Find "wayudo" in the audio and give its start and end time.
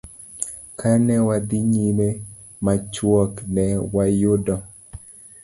3.93-4.55